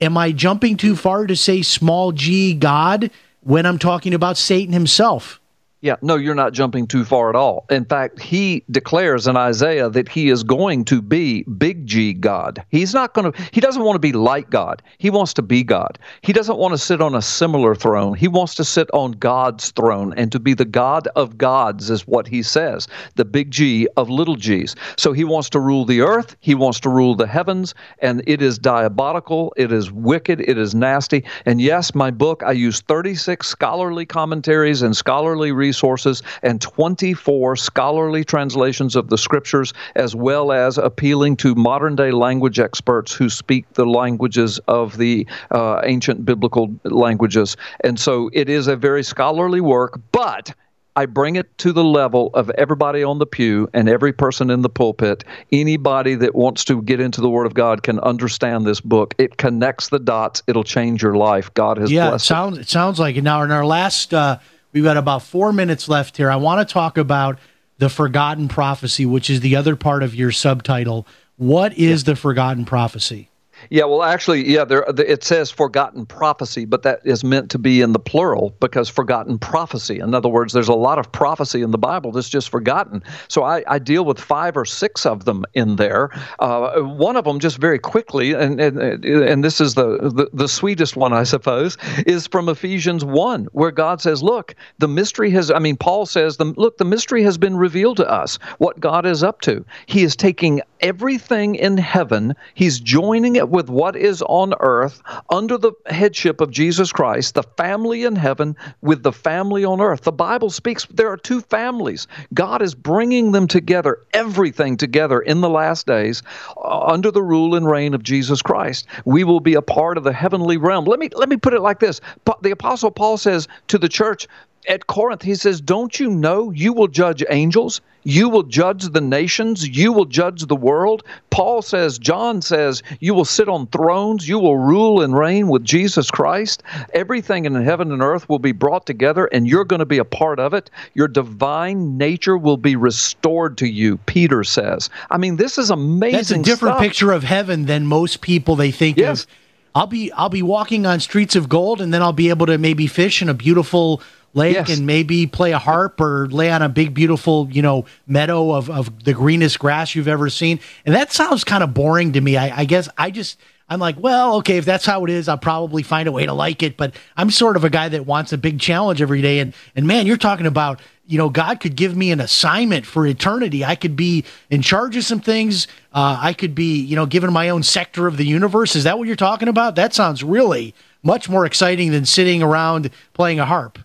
[0.00, 3.12] am I jumping too far to say small g God
[3.42, 5.40] when I'm talking about Satan himself?
[5.86, 7.64] Yeah, no, you're not jumping too far at all.
[7.70, 12.60] In fact, he declares in Isaiah that he is going to be big G God.
[12.70, 14.82] He's not going to, he doesn't want to be like God.
[14.98, 15.96] He wants to be God.
[16.22, 18.14] He doesn't want to sit on a similar throne.
[18.14, 22.04] He wants to sit on God's throne and to be the God of gods, is
[22.04, 24.74] what he says, the big G of little g's.
[24.96, 28.42] So he wants to rule the earth, he wants to rule the heavens, and it
[28.42, 31.24] is diabolical, it is wicked, it is nasty.
[31.44, 38.24] And yes, my book, I use 36 scholarly commentaries and scholarly resources and 24 scholarly
[38.24, 43.70] translations of the scriptures, as well as appealing to modern day language experts who speak
[43.74, 47.56] the languages of the uh, ancient biblical languages.
[47.80, 50.54] And so it is a very scholarly work, but
[50.98, 54.62] I bring it to the level of everybody on the pew and every person in
[54.62, 55.24] the pulpit.
[55.52, 59.14] Anybody that wants to get into the Word of God can understand this book.
[59.18, 60.42] It connects the dots.
[60.46, 61.52] It'll change your life.
[61.52, 62.28] God has yeah, it blessed it.
[62.28, 63.22] sounds it sounds like it.
[63.22, 64.38] Now, in our last, uh,
[64.76, 66.30] we've got about four minutes left here.
[66.30, 67.38] I want to talk about
[67.78, 71.06] the forgotten prophecy, which is the other part of your subtitle.
[71.36, 73.30] What is the forgotten prophecy?
[73.70, 77.80] Yeah, well, actually, yeah, there it says forgotten prophecy, but that is meant to be
[77.80, 79.98] in the plural because forgotten prophecy.
[79.98, 83.02] In other words, there's a lot of prophecy in the Bible that's just forgotten.
[83.28, 86.10] So I, I deal with five or six of them in there.
[86.38, 90.48] Uh, one of them, just very quickly, and and, and this is the, the the
[90.48, 91.76] sweetest one, I suppose,
[92.06, 96.36] is from Ephesians one, where God says, "Look, the mystery has." I mean, Paul says,
[96.36, 98.38] "The look, the mystery has been revealed to us.
[98.58, 99.64] What God is up to.
[99.86, 102.34] He is taking everything in heaven.
[102.54, 107.42] He's joining it with what is on earth under the headship of Jesus Christ, the
[107.42, 110.02] family in heaven with the family on earth.
[110.02, 112.06] The Bible speaks there are two families.
[112.34, 116.22] God is bringing them together, everything together in the last days
[116.56, 118.86] uh, under the rule and reign of Jesus Christ.
[119.04, 120.84] We will be a part of the heavenly realm.
[120.84, 122.00] Let me let me put it like this.
[122.42, 124.28] The apostle Paul says to the church,
[124.68, 127.80] at Corinth, he says, Don't you know you will judge angels?
[128.02, 129.66] You will judge the nations.
[129.66, 131.02] You will judge the world.
[131.30, 134.28] Paul says, John says, You will sit on thrones.
[134.28, 136.62] You will rule and reign with Jesus Christ.
[136.94, 140.04] Everything in heaven and earth will be brought together, and you're going to be a
[140.04, 140.70] part of it.
[140.94, 144.88] Your divine nature will be restored to you, Peter says.
[145.10, 146.16] I mean, this is amazing.
[146.16, 146.82] That's a different stuff.
[146.82, 149.22] picture of heaven than most people they think yes.
[149.22, 149.28] of.
[149.74, 152.56] I'll be I'll be walking on streets of gold, and then I'll be able to
[152.56, 154.00] maybe fish in a beautiful
[154.36, 154.76] lake Yes.
[154.76, 158.70] and maybe play a harp or lay on a big beautiful you know meadow of,
[158.70, 160.60] of the greenest grass you've ever seen.
[160.84, 162.36] And that sounds kind of boring to me.
[162.36, 165.36] I, I guess i just i'm like well okay if that's how it is i'll
[165.38, 166.76] probably find a way to like it.
[166.76, 169.40] But i'm sort of a guy that wants a big challenge every day.
[169.40, 173.06] And and man you're talking about you know god could give me an assignment for
[173.06, 173.64] eternity.
[173.64, 175.66] I could be in charge of some things.
[175.94, 178.76] Uh, i could be you know given my own sector of the universe.
[178.76, 179.76] Is that what you're talking about?
[179.76, 183.78] That sounds really much more exciting than sitting around playing a harp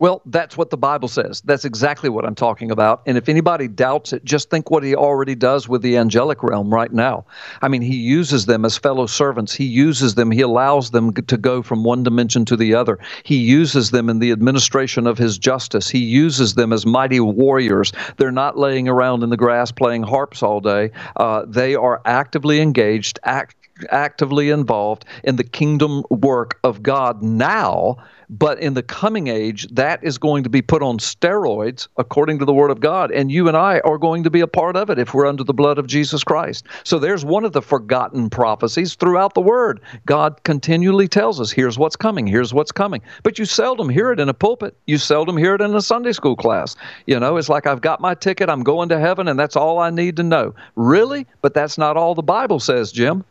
[0.00, 1.40] Well, that's what the Bible says.
[1.40, 3.02] That's exactly what I'm talking about.
[3.06, 6.72] And if anybody doubts it, just think what he already does with the angelic realm
[6.72, 7.26] right now.
[7.62, 9.52] I mean, he uses them as fellow servants.
[9.52, 13.00] He uses them, he allows them to go from one dimension to the other.
[13.24, 15.88] He uses them in the administration of his justice.
[15.88, 17.92] He uses them as mighty warriors.
[18.18, 20.92] They're not laying around in the grass playing harps all day.
[21.16, 23.56] Uh, they are actively engaged, act,
[23.90, 27.96] actively involved in the kingdom work of God now.
[28.30, 32.44] But in the coming age, that is going to be put on steroids according to
[32.44, 33.10] the Word of God.
[33.10, 35.44] And you and I are going to be a part of it if we're under
[35.44, 36.66] the blood of Jesus Christ.
[36.84, 39.80] So there's one of the forgotten prophecies throughout the Word.
[40.04, 43.00] God continually tells us, here's what's coming, here's what's coming.
[43.22, 44.76] But you seldom hear it in a pulpit.
[44.86, 46.76] You seldom hear it in a Sunday school class.
[47.06, 49.78] You know, it's like I've got my ticket, I'm going to heaven, and that's all
[49.78, 50.54] I need to know.
[50.76, 51.26] Really?
[51.40, 53.24] But that's not all the Bible says, Jim.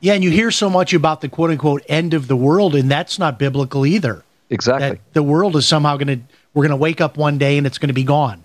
[0.00, 2.90] Yeah, and you hear so much about the quote unquote end of the world, and
[2.90, 4.24] that's not biblical either.
[4.52, 5.00] Exactly.
[5.14, 6.24] The world is somehow going to,
[6.54, 8.44] we're going to wake up one day and it's going to be gone.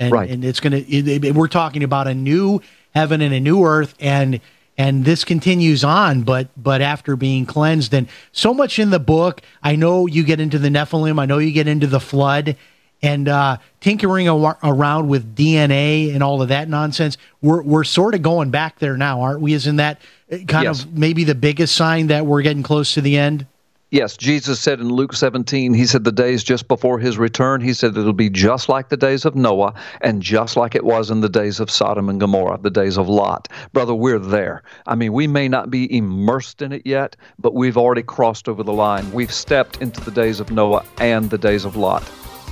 [0.00, 0.30] And, Right.
[0.30, 2.60] and it's going to, we're talking about a new
[2.94, 3.94] heaven and a new earth.
[3.98, 4.40] And,
[4.76, 9.42] and this continues on, but, but after being cleansed and so much in the book,
[9.62, 11.18] I know you get into the Nephilim.
[11.20, 12.56] I know you get into the flood
[13.02, 17.18] and, uh, tinkering a- around with DNA and all of that nonsense.
[17.42, 19.52] We're, we're sort of going back there now, aren't we?
[19.52, 20.00] Isn't that
[20.32, 20.84] uh, kind Yes.
[20.84, 23.46] of maybe the biggest sign that we're getting close to the end?
[23.90, 27.72] Yes, Jesus said in Luke 17, he said the days just before his return, he
[27.72, 29.72] said it'll be just like the days of Noah
[30.02, 33.08] and just like it was in the days of Sodom and Gomorrah, the days of
[33.08, 33.48] Lot.
[33.72, 34.62] Brother, we're there.
[34.86, 38.62] I mean, we may not be immersed in it yet, but we've already crossed over
[38.62, 39.10] the line.
[39.10, 42.02] We've stepped into the days of Noah and the days of Lot.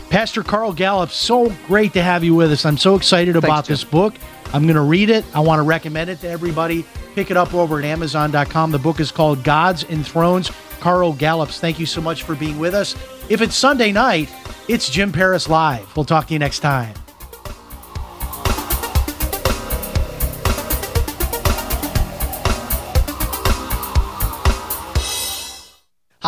[0.08, 2.64] Pastor Carl Gallup, so great to have you with us.
[2.64, 4.14] I'm so excited about this book.
[4.54, 5.22] I'm going to read it.
[5.34, 6.86] I want to recommend it to everybody.
[7.14, 8.70] Pick it up over at Amazon.com.
[8.70, 10.50] The book is called Gods and Thrones.
[10.80, 12.94] Carl Gallups, thank you so much for being with us.
[13.28, 14.32] If it's Sunday night,
[14.68, 15.96] it's Jim Paris Live.
[15.96, 16.94] We'll talk to you next time.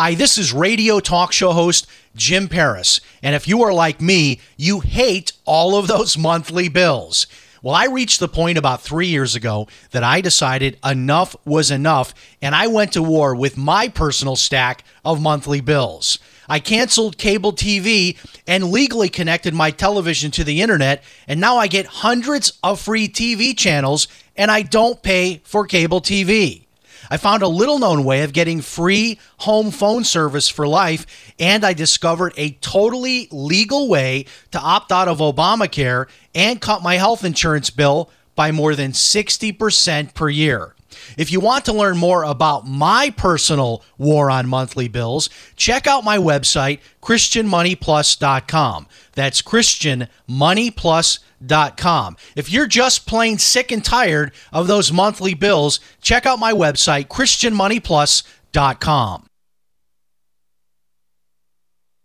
[0.01, 1.85] Hi, this is radio talk show host
[2.15, 3.01] Jim Paris.
[3.21, 7.27] And if you are like me, you hate all of those monthly bills.
[7.61, 12.13] Well, I reached the point about three years ago that I decided enough was enough,
[12.41, 16.19] and I went to war with my personal stack of monthly bills.
[16.47, 21.67] I canceled cable TV and legally connected my television to the internet, and now I
[21.67, 24.07] get hundreds of free TV channels,
[24.37, 26.63] and I don't pay for cable TV.
[27.11, 31.65] I found a little known way of getting free home phone service for life, and
[31.65, 36.07] I discovered a totally legal way to opt out of Obamacare
[36.39, 40.73] and cut my health insurance bill by more than 60% per year.
[41.17, 46.05] If you want to learn more about my personal war on monthly bills, check out
[46.05, 48.87] my website, ChristianMoneyPlus.com.
[49.13, 52.17] That's ChristianMoneyPlus.com.
[52.35, 57.07] If you're just plain sick and tired of those monthly bills, check out my website,
[57.07, 59.25] ChristianMoneyPlus.com.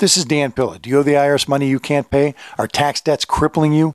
[0.01, 0.80] This is Dan Pilla.
[0.80, 2.35] Do you owe the IRS money you can't pay?
[2.59, 3.95] Are tax debts crippling you?